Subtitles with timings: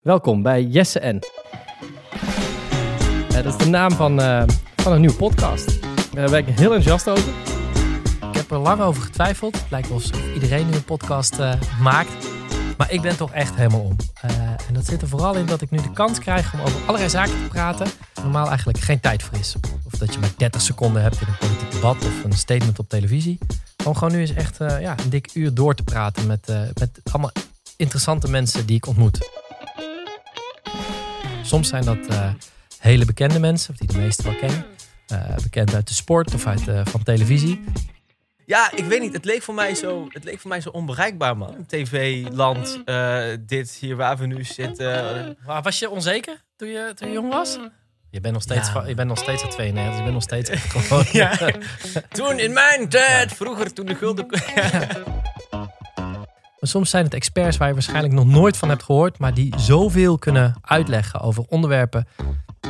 [0.00, 1.20] Welkom bij Jesse N.
[3.28, 4.42] Eh, dat is de naam van, eh,
[4.76, 5.82] van een nieuwe podcast.
[6.12, 7.32] Daar ben ik heel enthousiast over.
[8.30, 9.60] Ik heb er lang over getwijfeld.
[9.60, 10.00] Het lijkt wel
[10.34, 12.26] iedereen nu een podcast eh, maakt.
[12.76, 13.96] Maar ik ben toch echt helemaal om.
[14.20, 16.80] Eh, en dat zit er vooral in dat ik nu de kans krijg om over
[16.86, 17.86] allerlei zaken te praten.
[18.22, 19.54] Normaal eigenlijk geen tijd voor is.
[19.84, 22.88] Of dat je maar 30 seconden hebt in een politiek debat of een statement op
[22.88, 23.38] televisie.
[23.84, 26.60] Om gewoon nu eens echt eh, ja, een dik uur door te praten met, eh,
[26.74, 27.32] met allemaal
[27.76, 29.37] interessante mensen die ik ontmoet.
[31.48, 32.30] Soms zijn dat eh,
[32.78, 34.64] hele bekende mensen, of die de meesten wel kennen.
[35.06, 37.64] Eh, bekend uit de sport of uit, eh, van televisie.
[38.46, 39.12] Ja, ik weet niet.
[39.12, 41.66] Het leek voor mij zo, het leek voor mij zo onbereikbaar, man.
[41.66, 45.36] TV-land, eh, dit hier waar we nu zitten.
[45.46, 47.58] Maar was je onzeker toen je, toen je jong was?
[48.10, 48.86] Je bent nog steeds, Ja.
[48.86, 50.50] je bent nog steeds uit 92, je bent nog steeds.
[51.12, 51.38] Ja.
[52.08, 54.26] Toen in mijn tijd, vroeger toen de gulden...
[56.60, 59.54] Maar soms zijn het experts waar je waarschijnlijk nog nooit van hebt gehoord, maar die
[59.56, 62.06] zoveel kunnen uitleggen over onderwerpen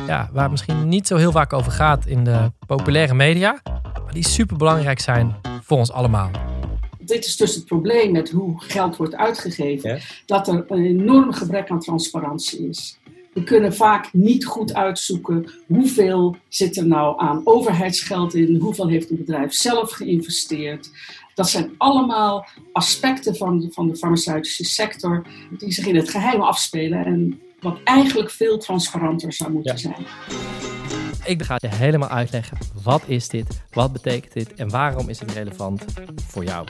[0.07, 3.61] ja, waar het misschien niet zo heel vaak over gaat in de populaire media,
[4.03, 6.29] maar die super belangrijk zijn voor ons allemaal.
[6.99, 9.89] dit is dus het probleem met hoe geld wordt uitgegeven.
[9.89, 9.99] Ja.
[10.25, 12.99] Dat er een enorm gebrek aan transparantie is.
[13.33, 19.09] We kunnen vaak niet goed uitzoeken hoeveel zit er nou aan overheidsgeld in, hoeveel heeft
[19.09, 20.89] een bedrijf zelf geïnvesteerd.
[21.35, 25.25] Dat zijn allemaal aspecten van de, van de farmaceutische sector
[25.57, 29.77] die zich in het geheim afspelen en wat eigenlijk veel transparanter zou moeten Ja.
[29.77, 30.05] zijn.
[31.25, 32.57] Ik ga je helemaal uitleggen.
[32.83, 33.61] Wat is dit?
[33.71, 34.53] Wat betekent dit?
[34.53, 35.85] En waarom is het relevant
[36.27, 36.67] voor jou?